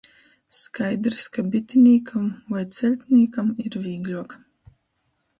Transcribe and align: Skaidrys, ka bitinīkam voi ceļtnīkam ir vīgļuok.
Skaidrys, 0.59 1.25
ka 1.35 1.43
bitinīkam 1.55 2.23
voi 2.53 2.63
ceļtnīkam 2.77 3.51
ir 3.65 3.77
vīgļuok. 3.85 4.33